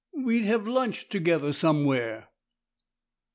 [0.17, 2.29] We'd have lunch together somewhere."